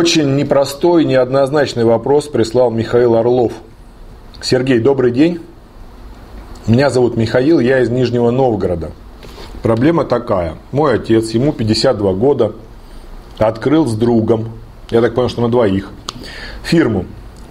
Очень 0.00 0.34
непростой, 0.34 1.04
неоднозначный 1.04 1.84
вопрос 1.84 2.26
прислал 2.26 2.70
Михаил 2.70 3.16
Орлов. 3.16 3.52
Сергей, 4.40 4.78
добрый 4.78 5.10
день. 5.10 5.40
Меня 6.66 6.88
зовут 6.88 7.18
Михаил, 7.18 7.60
я 7.60 7.80
из 7.80 7.90
Нижнего 7.90 8.30
Новгорода. 8.30 8.92
Проблема 9.62 10.06
такая. 10.06 10.54
Мой 10.72 10.94
отец, 10.94 11.32
ему 11.32 11.52
52 11.52 12.14
года, 12.14 12.52
открыл 13.36 13.84
с 13.84 13.94
другом, 13.94 14.52
я 14.90 15.02
так 15.02 15.14
понял, 15.14 15.28
что 15.28 15.42
на 15.42 15.50
двоих, 15.50 15.90
фирму 16.62 17.04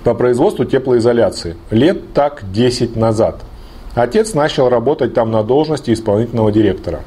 по 0.03 0.15
производству 0.15 0.65
теплоизоляции. 0.65 1.55
Лет 1.69 2.13
так 2.15 2.51
10 2.51 2.95
назад. 2.95 3.43
Отец 3.93 4.33
начал 4.33 4.69
работать 4.69 5.13
там 5.13 5.29
на 5.29 5.43
должности 5.43 5.93
исполнительного 5.93 6.51
директора. 6.51 7.01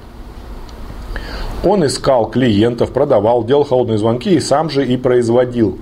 Он 1.65 1.87
искал 1.87 2.29
клиентов, 2.29 2.93
продавал, 2.93 3.45
делал 3.45 3.65
холодные 3.65 3.99
звонки 3.99 4.35
и 4.35 4.41
сам 4.41 4.69
же 4.69 4.85
и 4.85 4.97
производил. 4.97 5.79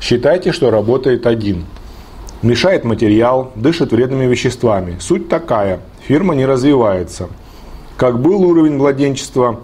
Считайте, 0.00 0.50
что 0.52 0.70
работает 0.70 1.26
один. 1.26 1.64
Мешает 2.42 2.84
материал, 2.84 3.52
дышит 3.54 3.92
вредными 3.92 4.26
веществами. 4.26 4.98
Суть 5.00 5.28
такая. 5.28 5.80
Фирма 6.06 6.34
не 6.34 6.44
развивается. 6.44 7.28
Как 7.96 8.20
был 8.20 8.42
уровень 8.42 8.76
младенчества, 8.76 9.60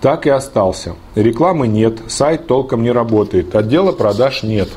так 0.00 0.26
и 0.26 0.30
остался. 0.30 0.96
Рекламы 1.14 1.68
нет, 1.68 1.98
сайт 2.08 2.46
толком 2.46 2.82
не 2.82 2.90
работает, 2.90 3.54
отдела 3.54 3.92
продаж 3.92 4.42
нет. 4.42 4.68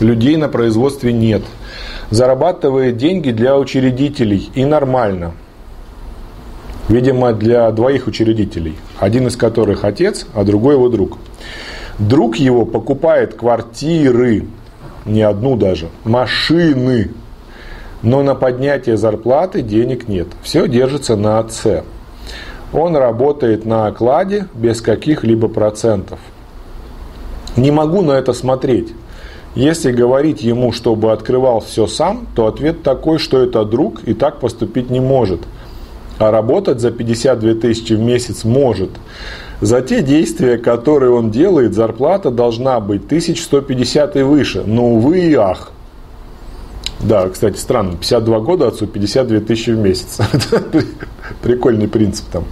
Людей 0.00 0.36
на 0.36 0.48
производстве 0.48 1.12
нет. 1.12 1.42
Зарабатывает 2.10 2.96
деньги 2.96 3.30
для 3.30 3.56
учредителей 3.56 4.50
и 4.54 4.64
нормально. 4.64 5.32
Видимо, 6.88 7.32
для 7.32 7.70
двоих 7.70 8.06
учредителей. 8.06 8.76
Один 8.98 9.26
из 9.26 9.36
которых 9.36 9.84
отец, 9.84 10.26
а 10.34 10.44
другой 10.44 10.74
его 10.74 10.88
друг. 10.88 11.18
Друг 11.98 12.36
его 12.36 12.64
покупает 12.64 13.34
квартиры, 13.34 14.46
не 15.04 15.22
одну 15.22 15.56
даже, 15.56 15.88
машины. 16.04 17.10
Но 18.02 18.22
на 18.22 18.34
поднятие 18.34 18.96
зарплаты 18.96 19.62
денег 19.62 20.08
нет. 20.08 20.28
Все 20.42 20.68
держится 20.68 21.16
на 21.16 21.38
отце. 21.38 21.84
Он 22.72 22.96
работает 22.96 23.64
на 23.64 23.86
окладе 23.86 24.48
без 24.54 24.80
каких-либо 24.80 25.48
процентов. 25.48 26.18
Не 27.56 27.70
могу 27.70 28.02
на 28.02 28.12
это 28.12 28.32
смотреть. 28.32 28.92
Если 29.54 29.90
говорить 29.90 30.42
ему, 30.42 30.72
чтобы 30.72 31.12
открывал 31.12 31.60
все 31.60 31.86
сам, 31.86 32.26
то 32.34 32.46
ответ 32.46 32.82
такой, 32.82 33.18
что 33.18 33.40
это 33.40 33.64
друг 33.64 34.02
и 34.04 34.12
так 34.12 34.40
поступить 34.40 34.90
не 34.90 35.00
может. 35.00 35.40
А 36.18 36.30
работать 36.30 36.80
за 36.80 36.90
52 36.90 37.54
тысячи 37.54 37.92
в 37.92 38.00
месяц 38.00 38.44
может. 38.44 38.90
За 39.60 39.80
те 39.80 40.02
действия, 40.02 40.58
которые 40.58 41.12
он 41.12 41.30
делает, 41.30 41.74
зарплата 41.74 42.30
должна 42.30 42.80
быть 42.80 43.04
1150 43.06 44.16
и 44.16 44.22
выше. 44.22 44.62
Но, 44.66 44.86
увы 44.86 45.20
и 45.20 45.34
ах. 45.34 45.72
Да, 47.00 47.28
кстати, 47.28 47.58
странно, 47.58 47.96
52 47.96 48.40
года 48.40 48.68
отцу, 48.68 48.86
52 48.86 49.40
тысячи 49.40 49.70
в 49.70 49.78
месяц. 49.78 50.18
Прикольный 51.42 51.88
принцип 51.88 52.24
там. 52.32 52.44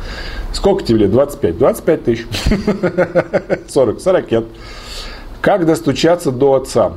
Сколько 0.53 0.85
тебе 0.85 1.01
лет? 1.01 1.11
25. 1.11 1.59
25 1.59 2.05
тысяч. 2.05 2.27
40. 3.69 4.01
40 4.01 4.33
лет. 4.33 4.45
Как 5.41 5.67
достучаться 5.67 6.31
до 6.31 6.55
отца? 6.55 6.93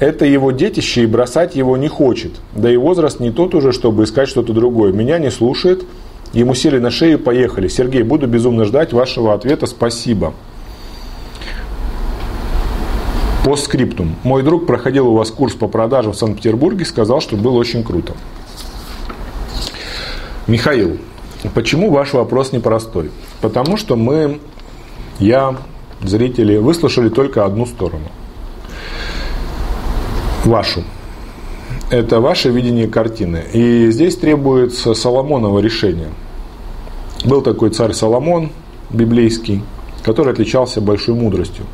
Это 0.00 0.24
его 0.24 0.50
детище 0.50 1.02
и 1.02 1.06
бросать 1.06 1.54
его 1.54 1.76
не 1.76 1.88
хочет. 1.88 2.32
Да 2.54 2.72
и 2.72 2.76
возраст 2.78 3.20
не 3.20 3.30
тот 3.30 3.54
уже, 3.54 3.72
чтобы 3.72 4.04
искать 4.04 4.28
что-то 4.28 4.54
другое. 4.54 4.92
Меня 4.92 5.18
не 5.18 5.30
слушает. 5.30 5.84
Ему 6.32 6.54
сели 6.54 6.78
на 6.78 6.90
шею 6.90 7.18
и 7.18 7.22
поехали. 7.22 7.68
Сергей, 7.68 8.02
буду 8.02 8.26
безумно 8.26 8.64
ждать 8.64 8.94
вашего 8.94 9.34
ответа. 9.34 9.66
Спасибо. 9.66 10.32
По 13.44 13.56
скриптум. 13.56 14.16
Мой 14.22 14.42
друг 14.42 14.66
проходил 14.66 15.08
у 15.08 15.14
вас 15.14 15.30
курс 15.30 15.54
по 15.54 15.68
продажам 15.68 16.12
в 16.12 16.16
Санкт-Петербурге, 16.16 16.86
сказал, 16.86 17.20
что 17.20 17.36
было 17.36 17.58
очень 17.58 17.84
круто. 17.84 18.14
Михаил, 20.46 20.96
почему 21.52 21.90
ваш 21.90 22.14
вопрос 22.14 22.52
непростой? 22.52 23.10
Потому 23.42 23.76
что 23.76 23.96
мы, 23.96 24.40
я, 25.18 25.56
зрители 26.02 26.56
выслушали 26.56 27.10
только 27.10 27.44
одну 27.44 27.66
сторону. 27.66 28.08
Вашу. 30.50 30.82
Это 31.90 32.18
ваше 32.18 32.48
видение 32.50 32.88
картины. 32.88 33.44
И 33.52 33.88
здесь 33.92 34.16
требуется 34.16 34.94
Соломоново 34.94 35.60
решение. 35.60 36.08
Был 37.24 37.40
такой 37.40 37.70
царь 37.70 37.92
Соломон, 37.92 38.50
библейский, 38.90 39.62
который 40.02 40.32
отличался 40.32 40.80
большой 40.80 41.14
мудростью. 41.14 41.66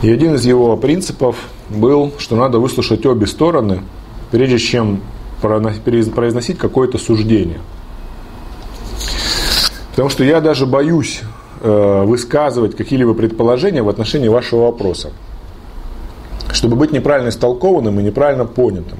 И 0.00 0.08
один 0.08 0.36
из 0.36 0.44
его 0.44 0.76
принципов 0.76 1.48
был, 1.70 2.12
что 2.18 2.36
надо 2.36 2.60
выслушать 2.60 3.04
обе 3.04 3.26
стороны, 3.26 3.80
прежде 4.30 4.58
чем 4.58 5.00
произносить 5.40 6.56
какое-то 6.56 6.98
суждение. 6.98 7.60
Потому 9.90 10.08
что 10.08 10.22
я 10.22 10.40
даже 10.40 10.66
боюсь 10.66 11.22
э, 11.62 12.04
высказывать 12.04 12.76
какие-либо 12.76 13.14
предположения 13.14 13.82
в 13.82 13.88
отношении 13.88 14.28
вашего 14.28 14.66
вопроса, 14.66 15.10
чтобы 16.52 16.76
быть 16.76 16.92
неправильно 16.92 17.28
истолкованным 17.28 18.00
и 18.00 18.02
неправильно 18.02 18.44
понятым. 18.44 18.98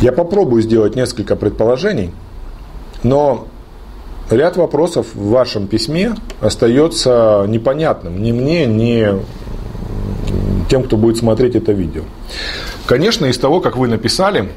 Я 0.00 0.12
попробую 0.12 0.62
сделать 0.62 0.94
несколько 0.94 1.36
предположений, 1.36 2.12
но 3.02 3.46
ряд 4.30 4.56
вопросов 4.56 5.06
в 5.14 5.30
вашем 5.30 5.66
письме 5.66 6.14
остается 6.40 7.46
непонятным 7.48 8.22
ни 8.22 8.32
мне, 8.32 8.66
ни 8.66 9.22
тем, 10.68 10.82
кто 10.82 10.96
будет 10.96 11.16
смотреть 11.16 11.54
это 11.54 11.72
видео. 11.72 12.02
Конечно, 12.86 13.26
из 13.26 13.38
того, 13.38 13.60
как 13.60 13.76
вы 13.76 13.88
написали, 13.88 14.50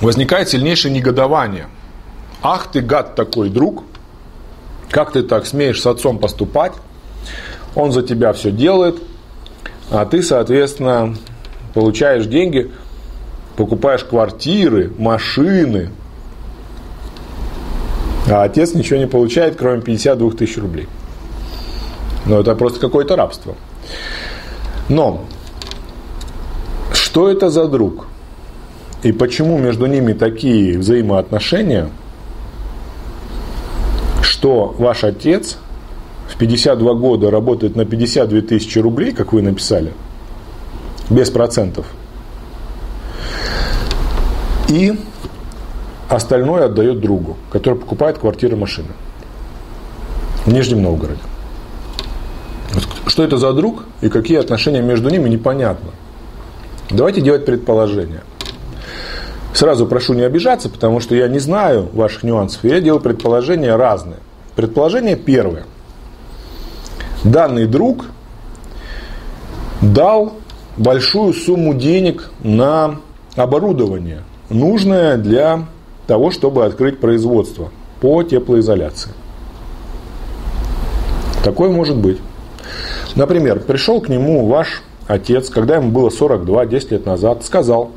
возникает 0.00 0.48
сильнейшее 0.48 0.92
негодование. 0.92 1.66
Ах 2.42 2.70
ты 2.70 2.82
гад 2.82 3.14
такой, 3.14 3.48
друг, 3.48 3.84
как 4.90 5.12
ты 5.12 5.22
так 5.22 5.46
смеешь 5.46 5.80
с 5.80 5.86
отцом 5.86 6.18
поступать? 6.18 6.72
Он 7.74 7.90
за 7.90 8.02
тебя 8.02 8.32
все 8.32 8.50
делает, 8.50 8.96
а 9.94 10.04
ты, 10.06 10.24
соответственно, 10.24 11.14
получаешь 11.72 12.26
деньги, 12.26 12.72
покупаешь 13.56 14.02
квартиры, 14.02 14.90
машины, 14.98 15.90
а 18.28 18.42
отец 18.42 18.74
ничего 18.74 18.98
не 18.98 19.06
получает, 19.06 19.54
кроме 19.54 19.82
52 19.82 20.32
тысяч 20.32 20.58
рублей. 20.58 20.88
Но 22.26 22.40
это 22.40 22.56
просто 22.56 22.80
какое-то 22.80 23.14
рабство. 23.14 23.54
Но 24.88 25.26
что 26.92 27.30
это 27.30 27.48
за 27.48 27.68
друг? 27.68 28.08
И 29.04 29.12
почему 29.12 29.58
между 29.58 29.86
ними 29.86 30.12
такие 30.12 30.76
взаимоотношения, 30.76 31.90
что 34.22 34.74
ваш 34.76 35.04
отец 35.04 35.58
в 36.34 36.36
52 36.36 36.94
года 36.94 37.30
работает 37.30 37.76
на 37.76 37.84
52 37.84 38.40
тысячи 38.42 38.78
рублей, 38.80 39.12
как 39.12 39.32
вы 39.32 39.40
написали, 39.40 39.92
без 41.08 41.30
процентов, 41.30 41.86
и 44.68 44.98
остальное 46.08 46.64
отдает 46.64 47.00
другу, 47.00 47.36
который 47.52 47.78
покупает 47.78 48.18
квартиры 48.18 48.56
машины 48.56 48.88
в 50.44 50.52
Нижнем 50.52 50.82
Новгороде. 50.82 51.20
Что 53.06 53.22
это 53.22 53.38
за 53.38 53.52
друг 53.52 53.84
и 54.00 54.08
какие 54.08 54.38
отношения 54.38 54.82
между 54.82 55.10
ними, 55.10 55.28
непонятно. 55.28 55.90
Давайте 56.90 57.20
делать 57.20 57.46
предположение. 57.46 58.22
Сразу 59.52 59.86
прошу 59.86 60.14
не 60.14 60.22
обижаться, 60.22 60.68
потому 60.68 60.98
что 60.98 61.14
я 61.14 61.28
не 61.28 61.38
знаю 61.38 61.88
ваших 61.92 62.24
нюансов. 62.24 62.64
Я 62.64 62.80
делаю 62.80 63.00
предположения 63.00 63.76
разные. 63.76 64.18
Предположение 64.56 65.14
первое. 65.14 65.64
Данный 67.24 67.66
друг 67.66 68.04
дал 69.80 70.34
большую 70.76 71.32
сумму 71.32 71.72
денег 71.72 72.30
на 72.42 73.00
оборудование, 73.34 74.22
нужное 74.50 75.16
для 75.16 75.64
того, 76.06 76.30
чтобы 76.30 76.66
открыть 76.66 77.00
производство 77.00 77.70
по 78.00 78.22
теплоизоляции. 78.22 79.10
Такое 81.42 81.70
может 81.70 81.96
быть. 81.96 82.18
Например, 83.14 83.58
пришел 83.60 84.00
к 84.02 84.08
нему 84.08 84.46
ваш 84.46 84.82
отец, 85.06 85.48
когда 85.48 85.76
ему 85.76 85.90
было 85.90 86.10
42, 86.10 86.66
10 86.66 86.90
лет 86.90 87.06
назад, 87.06 87.44
сказал, 87.44 87.90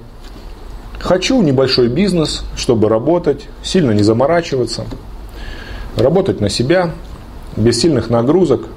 хочу 1.00 1.42
небольшой 1.42 1.90
бизнес, 1.90 2.44
чтобы 2.56 2.88
работать, 2.88 3.48
сильно 3.64 3.92
не 3.92 4.04
заморачиваться, 4.04 4.86
работать 5.98 6.40
на 6.40 6.50
себя, 6.50 6.92
без 7.56 7.80
сильных 7.82 8.10
нагрузок, 8.10 8.68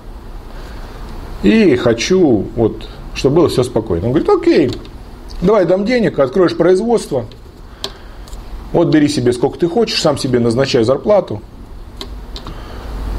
и 1.43 1.77
хочу, 1.77 2.47
вот, 2.57 2.87
чтобы 3.15 3.37
было 3.37 3.49
все 3.49 3.63
спокойно. 3.63 4.07
Он 4.07 4.13
говорит, 4.13 4.29
окей, 4.29 4.71
давай 5.43 5.65
дам 5.65 5.85
денег, 5.85 6.19
откроешь 6.19 6.57
производство, 6.57 7.27
вот 8.73 8.89
бери 8.89 9.09
себе 9.09 9.33
сколько 9.33 9.59
ты 9.59 9.69
хочешь, 9.69 10.01
сам 10.01 10.17
себе 10.17 10.39
назначай 10.39 10.85
зарплату. 10.85 11.43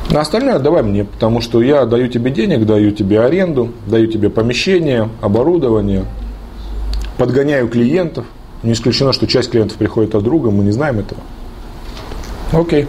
На 0.09 0.21
остальное 0.21 0.59
давай 0.59 0.83
мне, 0.83 1.05
потому 1.05 1.39
что 1.39 1.61
я 1.61 1.85
даю 1.85 2.09
тебе 2.09 2.31
денег, 2.31 2.65
даю 2.65 2.91
тебе 2.91 3.21
аренду, 3.21 3.71
даю 3.87 4.07
тебе 4.07 4.29
помещение, 4.29 5.09
оборудование, 5.21 6.05
подгоняю 7.17 7.69
клиентов. 7.69 8.25
Не 8.61 8.73
исключено, 8.73 9.13
что 9.13 9.25
часть 9.25 9.51
клиентов 9.51 9.77
приходит 9.77 10.13
от 10.13 10.23
друга, 10.23 10.51
мы 10.51 10.63
не 10.63 10.71
знаем 10.71 10.99
этого. 10.99 11.21
Окей. 12.51 12.87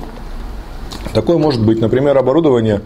Такое 1.14 1.38
может 1.38 1.64
быть. 1.64 1.81
Например, 1.81 2.17
оборудование 2.19 2.82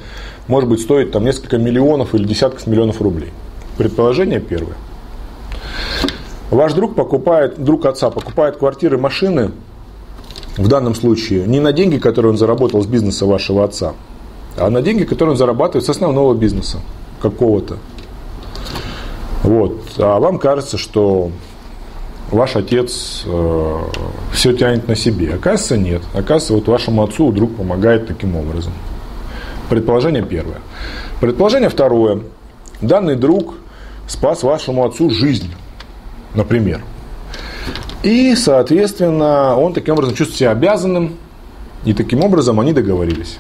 может 0.49 0.69
быть 0.69 0.81
стоить 0.81 1.11
там 1.13 1.25
несколько 1.25 1.59
миллионов 1.59 2.15
или 2.15 2.25
десятков 2.25 2.67
миллионов 2.67 3.01
рублей. 3.01 3.31
Предположение 3.77 4.41
первое. 4.41 4.77
Ваш 6.51 6.75
друг 6.75 6.95
покупает, 6.95 7.63
друг 7.63 7.87
отца 7.87 8.11
покупает 8.11 8.57
квартиры, 8.57 8.99
машины, 8.99 9.51
в 10.57 10.69
данном 10.69 10.95
случае, 10.95 11.47
не 11.47 11.61
на 11.61 11.73
деньги, 11.73 11.99
которые 11.99 12.33
он 12.33 12.39
заработал 12.39 12.83
с 12.83 12.87
бизнеса 12.87 13.27
вашего 13.27 13.65
отца, 13.65 13.95
а 14.57 14.71
на 14.71 14.81
деньги, 14.81 15.05
которые 15.05 15.33
он 15.33 15.37
зарабатывает 15.37 15.85
с 15.85 15.91
основного 15.91 16.35
бизнеса 16.35 16.79
какого-то. 17.21 17.77
Вот. 19.43 19.77
А 19.99 20.19
вам 20.19 20.39
кажется, 20.39 20.79
что 20.79 21.31
ваш 22.31 22.57
отец 22.57 23.23
э, 23.27 23.79
все 24.33 24.53
тянет 24.55 24.89
на 24.89 24.97
себе. 24.97 25.35
Оказывается, 25.35 25.77
нет. 25.77 26.03
Оказывается, 26.15 26.55
вот 26.55 26.69
вашему 26.69 27.03
отцу 27.03 27.33
друг 27.33 27.55
помогает 27.57 28.07
таким 28.07 28.37
образом. 28.37 28.73
Предположение 29.69 30.23
первое. 30.23 30.61
Предположение 31.21 31.69
второе. 31.69 32.21
Данный 32.81 33.17
друг 33.17 33.55
спас 34.07 34.43
вашему 34.43 34.85
отцу 34.85 35.11
жизнь, 35.11 35.53
например. 36.35 36.83
И, 38.03 38.35
соответственно, 38.37 39.57
он 39.57 39.73
таким 39.73 39.95
образом 39.95 40.15
чувствует 40.15 40.39
себя 40.39 40.51
обязанным, 40.53 41.17
и 41.85 41.93
таким 41.93 42.23
образом 42.23 42.61
они 42.61 42.73
договорились. 42.73 43.39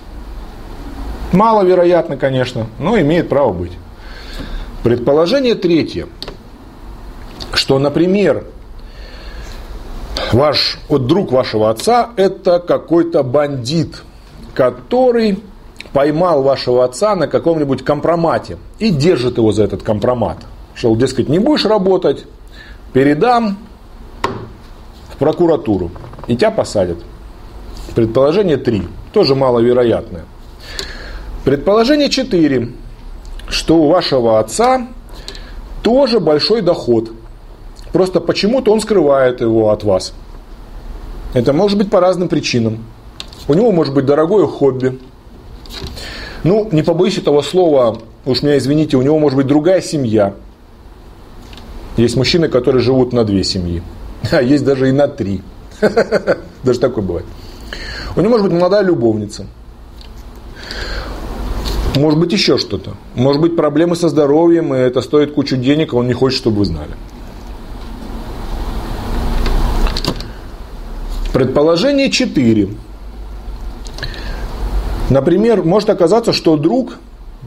Маловероятно, 1.33 2.17
конечно, 2.17 2.67
но 2.79 2.99
имеет 2.99 3.29
право 3.29 3.53
быть. 3.53 3.73
Предположение 4.83 5.55
третье, 5.55 6.07
что, 7.53 7.79
например, 7.79 8.45
ваш, 10.33 10.79
вот 10.89 11.07
друг 11.07 11.33
вашего 11.33 11.71
отца– 11.71 12.11
это 12.17 12.59
какой-то 12.59 13.23
бандит, 13.23 14.03
который 14.55 15.41
поймал 15.97 16.43
вашего 16.43 16.85
отца 16.85 17.17
на 17.17 17.27
каком-нибудь 17.27 17.83
компромате 17.83 18.59
и 18.79 18.91
держит 18.91 19.39
его 19.39 19.51
за 19.51 19.65
этот 19.65 19.83
компромат. 19.83 20.37
Что, 20.75 20.95
дескать, 20.95 21.31
не 21.31 21.39
будешь 21.39 21.65
работать, 21.65 22.27
передам 22.93 23.57
в 25.09 25.17
прокуратуру, 25.17 25.91
и 26.27 26.37
тебя 26.37 26.51
посадят. 26.51 26.99
Предположение 27.95 28.59
3, 28.59 28.83
тоже 29.15 29.35
маловероятное. 29.35 30.27
Предположение 31.47 32.11
4, 32.11 32.73
что 33.49 33.79
у 33.79 33.89
вашего 33.89 34.39
отца 34.39 34.89
тоже 35.83 36.21
большой 36.21 36.61
доход. 36.61 37.11
Просто 37.95 38.21
почему-то 38.21 38.71
он 38.71 38.83
скрывает 38.83 39.41
его 39.41 39.71
от 39.71 39.83
вас. 39.83 40.13
Это 41.33 41.55
может 41.55 41.79
быть 41.79 41.89
по 41.89 42.01
разным 42.01 42.29
причинам. 42.29 42.85
У 43.49 43.55
него 43.55 43.73
может 43.73 43.95
быть 43.95 44.05
дорогое 44.05 44.47
хобби. 44.47 45.01
Ну, 46.45 46.69
не 46.71 46.83
побоюсь 46.83 47.19
этого 47.19 47.43
слова, 47.43 47.99
уж 48.25 48.43
меня 48.43 48.59
извините, 48.59 48.97
у 48.97 49.03
него 49.03 49.19
может 49.19 49.37
быть 49.37 49.47
другая 49.47 49.81
семья. 49.81 50.35
Есть 51.97 52.17
мужчины, 52.17 52.49
которые 52.49 52.83
живут 52.83 53.13
на 53.13 53.25
две 53.25 53.45
семьи. 53.45 53.83
А 54.31 54.43
есть 54.43 54.65
даже 54.65 54.89
и 54.89 54.93
на 54.93 55.09
три. 55.09 55.43
Даже 56.63 56.81
такое 56.81 57.05
бывает. 57.05 57.27
У 58.17 58.21
него 58.21 58.31
может 58.31 58.47
быть 58.47 58.55
молодая 58.55 58.83
любовница. 58.83 59.47
Может 61.97 62.19
быть 62.19 62.33
еще 62.33 62.59
что-то. 62.59 62.95
Может 63.15 63.41
быть 63.41 63.57
проблемы 63.57 63.97
со 63.97 64.09
здоровьем, 64.09 64.75
и 64.75 64.79
это 64.79 65.01
стоит 65.01 65.33
кучу 65.35 65.57
денег, 65.57 65.93
а 65.95 65.97
он 65.97 66.07
не 66.07 66.13
хочет, 66.13 66.39
чтобы 66.39 66.59
вы 66.59 66.65
знали. 66.65 66.93
Предположение 71.33 72.11
4. 72.11 72.69
Например, 75.11 75.63
может 75.63 75.91
оказаться, 75.91 76.33
что 76.33 76.57
друг 76.57 76.99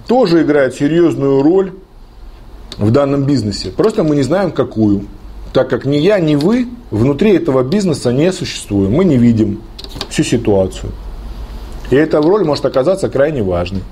тоже 0.08 0.44
играет 0.44 0.76
серьезную 0.76 1.42
роль 1.42 1.74
в 2.78 2.92
данном 2.92 3.26
бизнесе. 3.26 3.70
Просто 3.70 4.04
мы 4.04 4.16
не 4.16 4.24
знаем, 4.24 4.52
какую. 4.52 5.06
Так 5.52 5.70
как 5.70 5.86
ни 5.86 5.98
я, 5.98 6.20
ни 6.20 6.36
вы 6.36 6.68
внутри 6.92 7.34
этого 7.36 7.64
бизнеса 7.64 8.14
не 8.14 8.32
существуем. 8.32 8.94
Мы 8.94 9.04
не 9.04 9.18
видим 9.18 9.62
всю 10.10 10.24
ситуацию. 10.24 10.92
И 11.90 11.96
эта 11.96 12.22
роль 12.22 12.46
может 12.46 12.66
оказаться 12.66 13.10
крайне 13.10 13.44
важной. 13.44 13.84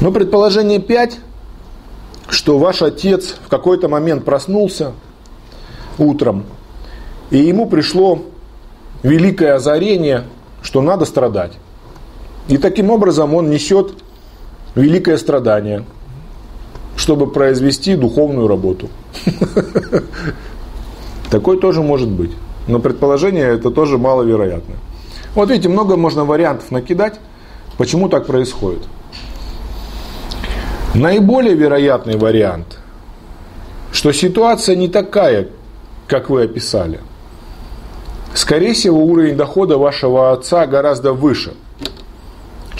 Но 0.00 0.10
предположение 0.12 0.80
5, 0.80 1.18
что 2.28 2.58
ваш 2.58 2.82
отец 2.82 3.36
в 3.44 3.48
какой-то 3.48 3.88
момент 3.88 4.24
проснулся 4.24 4.92
утром, 5.98 6.44
и 7.30 7.38
ему 7.38 7.66
пришло 7.66 8.22
великое 9.02 9.54
озарение, 9.54 10.24
что 10.62 10.82
надо 10.82 11.04
страдать. 11.04 11.52
И 12.50 12.58
таким 12.58 12.90
образом 12.90 13.32
он 13.36 13.48
несет 13.48 13.92
великое 14.74 15.18
страдание, 15.18 15.84
чтобы 16.96 17.30
произвести 17.30 17.94
духовную 17.94 18.48
работу. 18.48 18.88
Такой 21.30 21.60
тоже 21.60 21.80
может 21.80 22.08
быть. 22.08 22.32
Но 22.66 22.80
предположение 22.80 23.44
это 23.44 23.70
тоже 23.70 23.98
маловероятно. 23.98 24.74
Вот 25.36 25.48
видите, 25.48 25.68
много 25.68 25.96
можно 25.96 26.24
вариантов 26.24 26.72
накидать, 26.72 27.20
почему 27.78 28.08
так 28.08 28.26
происходит. 28.26 28.82
Наиболее 30.92 31.54
вероятный 31.54 32.16
вариант, 32.16 32.80
что 33.92 34.10
ситуация 34.10 34.74
не 34.74 34.88
такая, 34.88 35.50
как 36.08 36.30
вы 36.30 36.42
описали. 36.42 36.98
Скорее 38.34 38.74
всего, 38.74 39.04
уровень 39.04 39.36
дохода 39.36 39.78
вашего 39.78 40.32
отца 40.32 40.66
гораздо 40.66 41.12
выше, 41.12 41.54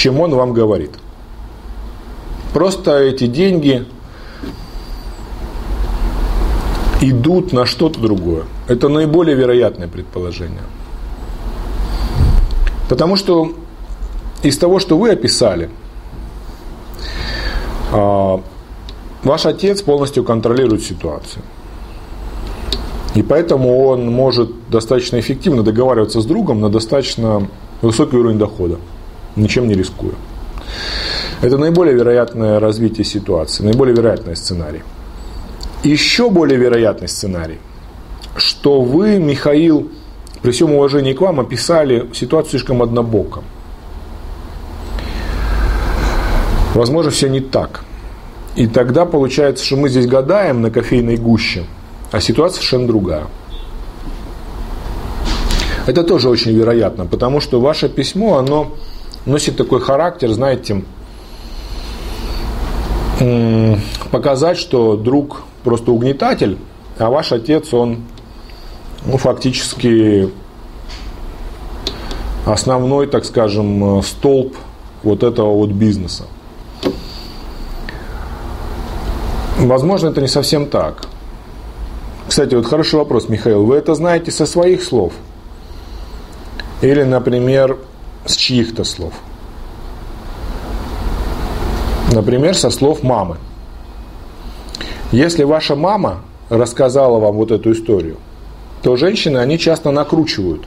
чем 0.01 0.19
он 0.19 0.35
вам 0.35 0.55
говорит. 0.55 0.93
Просто 2.55 2.99
эти 3.01 3.27
деньги 3.27 3.85
идут 7.03 7.53
на 7.53 7.67
что-то 7.67 8.01
другое. 8.01 8.45
Это 8.67 8.89
наиболее 8.89 9.37
вероятное 9.37 9.89
предположение. 9.89 10.63
Потому 12.89 13.17
что 13.17 13.53
из 14.43 14.57
того, 14.57 14.79
что 14.79 14.97
вы 14.97 15.11
описали, 15.11 15.69
а, 17.93 18.41
ваш 19.23 19.45
отец 19.45 19.83
полностью 19.83 20.25
контролирует 20.25 20.83
ситуацию. 20.83 21.43
И 23.15 23.23
поэтому 23.23 23.85
он 23.85 24.11
может 24.11 24.51
достаточно 24.71 25.21
эффективно 25.21 25.63
договариваться 25.63 26.23
с 26.23 26.25
другом 26.25 26.63
на 26.63 26.71
достаточно 26.71 27.47
высокий 27.83 28.17
уровень 28.17 28.39
дохода, 28.39 28.79
ничем 29.37 29.69
не 29.69 29.75
рискуя. 29.75 30.15
Это 31.43 31.57
наиболее 31.57 31.95
вероятное 31.95 32.61
развитие 32.61 33.05
ситуации, 33.05 33.65
наиболее 33.65 33.97
вероятный 33.97 34.37
сценарий. 34.37 34.83
Еще 35.83 36.29
более 36.29 36.59
вероятный 36.59 37.09
сценарий, 37.09 37.59
что 38.37 38.83
вы, 38.83 39.19
Михаил, 39.19 39.91
при 40.43 40.51
всем 40.51 40.73
уважении 40.75 41.15
к 41.15 41.21
вам, 41.21 41.41
описали 41.41 42.09
ситуацию 42.13 42.51
слишком 42.51 42.83
однобоко. 42.83 43.43
Возможно, 46.75 47.11
все 47.11 47.29
не 47.29 47.41
так. 47.41 47.83
И 48.57 48.67
тогда 48.67 49.07
получается, 49.07 49.65
что 49.65 49.77
мы 49.77 49.89
здесь 49.89 50.07
гадаем 50.07 50.61
на 50.61 50.71
кофейной 50.71 51.17
гуще, 51.17 51.65
а 52.13 52.21
ситуация 52.21 52.57
совершенно 52.57 52.87
другая. 52.87 53.27
Это 55.87 56.05
тоже 56.05 56.29
очень 56.29 56.53
вероятно, 56.53 57.07
потому 57.07 57.41
что 57.41 57.61
ваше 57.61 57.89
письмо, 57.89 58.39
оно 58.39 58.75
носит 59.27 59.57
такой 59.57 59.81
характер, 59.81 60.31
знаете, 60.33 60.83
показать, 64.11 64.59
что 64.59 64.97
друг 64.97 65.43
просто 65.63 65.93
угнетатель, 65.93 66.59
а 66.99 67.11
ваш 67.11 67.33
отец, 67.33 67.73
он 67.75 68.05
ну, 69.05 69.17
фактически 69.17 70.31
основной, 72.47 73.07
так 73.07 73.25
скажем, 73.25 74.03
столб 74.03 74.57
вот 75.03 75.23
этого 75.23 75.55
вот 75.55 75.71
бизнеса. 75.71 76.25
Возможно, 79.59 80.09
это 80.09 80.21
не 80.21 80.29
совсем 80.29 80.67
так. 80.67 81.03
Кстати, 82.27 82.55
вот 82.55 82.67
хороший 82.67 82.97
вопрос, 82.97 83.29
Михаил. 83.29 83.65
Вы 83.65 83.77
это 83.77 83.95
знаете 83.95 84.31
со 84.31 84.47
своих 84.47 84.83
слов? 84.83 85.13
Или, 86.81 87.03
например, 87.03 87.77
с 88.27 88.37
чьих-то 88.37 88.85
слов? 88.85 89.13
Например, 92.13 92.57
со 92.57 92.71
слов 92.71 93.03
мамы. 93.03 93.37
Если 95.13 95.45
ваша 95.45 95.77
мама 95.77 96.23
рассказала 96.49 97.19
вам 97.19 97.37
вот 97.37 97.51
эту 97.51 97.73
историю, 97.73 98.17
то 98.83 98.97
женщины, 98.97 99.39
они 99.39 99.59
часто 99.59 99.91
накручивают, 99.91 100.63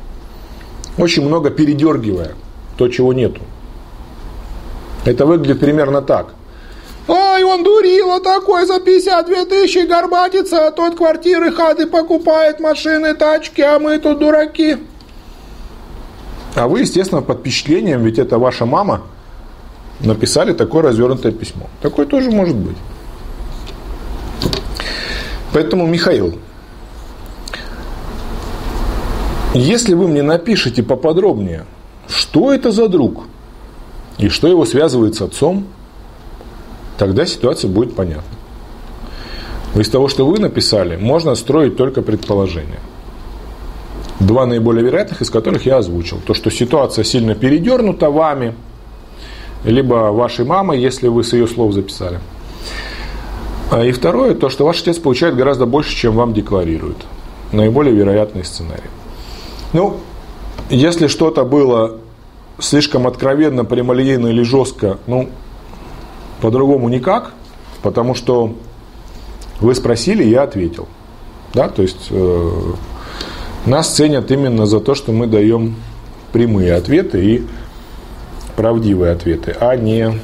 очень 0.97 1.25
много 1.25 1.49
передергивая 1.49 2.33
то, 2.77 2.87
чего 2.87 3.13
нету. 3.13 3.41
Это 5.05 5.25
выглядит 5.25 5.59
примерно 5.59 6.01
так. 6.01 6.33
Ай, 7.07 7.43
он 7.43 7.63
дурила 7.63 8.21
такой 8.21 8.65
за 8.65 8.79
52 8.79 9.45
тысячи 9.45 9.85
горбатится, 9.85 10.67
а 10.67 10.71
тот 10.71 10.95
квартиры, 10.95 11.51
хаты 11.51 11.85
покупает, 11.85 12.61
машины, 12.61 13.13
тачки, 13.13 13.61
а 13.61 13.79
мы 13.79 13.97
тут 13.97 14.19
дураки. 14.19 14.77
А 16.55 16.67
вы, 16.67 16.81
естественно, 16.81 17.21
под 17.21 17.39
впечатлением, 17.39 18.03
ведь 18.03 18.19
это 18.19 18.37
ваша 18.37 18.65
мама, 18.65 19.01
написали 19.99 20.53
такое 20.53 20.83
развернутое 20.83 21.31
письмо. 21.31 21.67
Такое 21.81 22.05
тоже 22.05 22.29
может 22.29 22.55
быть. 22.55 22.77
Поэтому, 25.51 25.85
Михаил, 25.87 26.37
если 29.53 29.93
вы 29.93 30.07
мне 30.07 30.23
напишите 30.23 30.81
поподробнее, 30.83 31.65
что 32.07 32.53
это 32.53 32.71
за 32.71 32.87
друг 32.87 33.25
и 34.17 34.29
что 34.29 34.47
его 34.47 34.65
связывает 34.65 35.15
с 35.15 35.21
отцом, 35.21 35.67
тогда 36.97 37.25
ситуация 37.25 37.69
будет 37.69 37.95
понятна. 37.95 38.23
Из 39.75 39.89
того, 39.89 40.07
что 40.07 40.25
вы 40.25 40.39
написали, 40.39 40.97
можно 40.97 41.35
строить 41.35 41.77
только 41.77 42.01
предположения. 42.01 42.79
Два 44.23 44.45
наиболее 44.45 44.85
вероятных, 44.85 45.21
из 45.21 45.29
которых 45.29 45.65
я 45.65 45.77
озвучил. 45.77 46.19
То, 46.25 46.33
что 46.33 46.49
ситуация 46.49 47.03
сильно 47.03 47.35
передернута 47.35 48.09
вами, 48.09 48.55
либо 49.65 50.11
вашей 50.11 50.45
мамой, 50.45 50.79
если 50.79 51.09
вы 51.09 51.23
с 51.23 51.33
ее 51.33 51.45
слов 51.45 51.73
записали. 51.73 52.19
А 53.69 53.83
и 53.83 53.91
второе, 53.91 54.33
то, 54.33 54.49
что 54.49 54.65
ваш 54.65 54.81
отец 54.81 54.97
получает 54.97 55.35
гораздо 55.35 55.65
больше, 55.65 55.95
чем 55.95 56.15
вам 56.15 56.33
декларируют. 56.33 57.05
Наиболее 57.51 57.93
вероятный 57.93 58.45
сценарий. 58.45 58.89
Ну, 59.73 59.97
если 60.69 61.07
что-то 61.07 61.43
было 61.43 61.97
слишком 62.59 63.07
откровенно, 63.07 63.65
прямолинейно 63.65 64.27
или 64.27 64.43
жестко, 64.43 64.99
ну, 65.05 65.29
по-другому 66.39 66.87
никак, 66.87 67.33
потому 67.81 68.15
что 68.15 68.55
вы 69.59 69.75
спросили, 69.75 70.23
я 70.23 70.43
ответил. 70.43 70.87
Да, 71.53 71.67
то 71.67 71.81
есть 71.81 72.07
э, 72.09 72.73
нас 73.65 73.89
ценят 73.89 74.29
именно 74.31 74.65
за 74.65 74.79
то, 74.79 74.95
что 74.95 75.11
мы 75.11 75.27
даем 75.27 75.75
прямые 76.31 76.73
ответы 76.73 77.23
и 77.23 77.47
правдивые 78.55 79.11
ответы, 79.11 79.55
а 79.59 79.75
не 79.75 80.19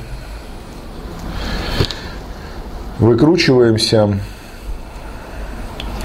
выкручиваемся 3.00 4.20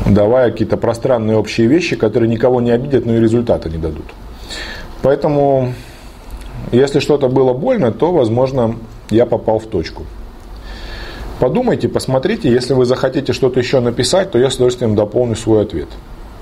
давая 0.07 0.51
какие-то 0.51 0.77
пространные 0.77 1.37
общие 1.37 1.67
вещи, 1.67 1.97
которые 1.97 2.29
никого 2.29 2.61
не 2.61 2.71
обидят, 2.71 3.07
но 3.07 3.17
и 3.17 3.21
результата 3.21 3.69
не 3.69 3.79
дадут. 3.79 4.05
Поэтому, 5.03 5.75
если 6.73 7.01
что-то 7.01 7.29
было 7.29 7.53
больно, 7.53 7.93
то, 7.93 8.13
возможно, 8.13 8.77
я 9.11 9.27
попал 9.27 9.59
в 9.59 9.67
точку. 9.67 10.05
Подумайте, 11.41 11.89
посмотрите, 11.89 12.51
если 12.51 12.75
вы 12.75 12.85
захотите 12.85 13.33
что-то 13.33 13.59
еще 13.59 13.81
написать, 13.81 14.31
то 14.31 14.39
я 14.39 14.51
с 14.51 14.55
удовольствием 14.55 14.95
дополню 14.95 15.37
свой 15.37 15.63
ответ. 15.63 15.89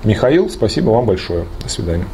Михаил, 0.03 0.49
спасибо 0.49 0.89
вам 0.91 1.05
большое. 1.05 1.45
До 1.61 1.69
свидания. 1.69 2.05